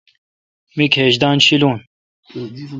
[0.77, 1.77] می کھیج دن شیلون۔